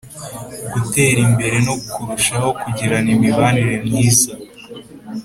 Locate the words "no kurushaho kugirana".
1.67-3.09